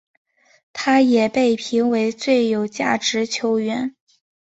[0.73, 3.95] 他也被评为最有价值球员。